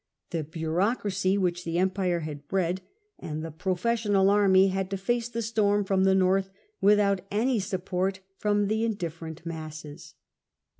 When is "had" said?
2.21-2.47, 4.69-4.89